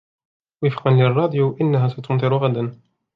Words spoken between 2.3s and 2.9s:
غداً.